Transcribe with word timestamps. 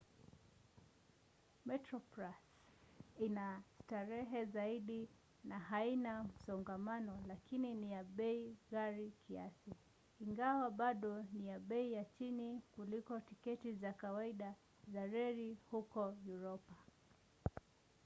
metroplus 1.67 2.41
ina 3.25 3.45
starehe 3.79 4.45
zaidi 4.45 5.09
na 5.43 5.59
haina 5.59 6.23
msongamano 6.23 7.23
lakini 7.27 7.73
ni 7.75 7.91
ya 7.91 8.03
bei 8.03 8.57
ghali 8.71 9.11
kiasi 9.27 9.71
ingawa 10.19 10.71
bado 10.71 11.23
ni 11.33 11.47
ya 11.47 11.59
bei 11.59 11.93
ya 11.93 12.05
chini 12.05 12.61
kuliko 12.71 13.19
tiketi 13.19 13.73
za 13.73 13.93
kawaida 13.93 14.55
za 14.87 15.05
reli 15.05 15.57
huko 15.71 16.15
uropa 16.27 16.75